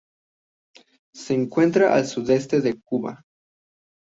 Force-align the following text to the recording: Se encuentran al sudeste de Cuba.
Se 1.13 1.35
encuentran 1.35 1.93
al 1.93 2.07
sudeste 2.07 2.59
de 2.59 2.73
Cuba. 2.83 3.21